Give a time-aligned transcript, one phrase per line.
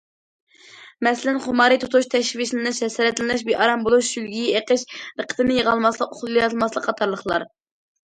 [1.07, 7.53] مەسىلەن، خۇمارى تۇتۇش، تەشۋىشلىنىش، ھەسرەتلىنىش، بىئارام بولۇش، شۆلگىيى ئېقىش، دىققىتىنى يىغالماسلىق، ئۇخلىيالماسلىق قاتارلىقلار.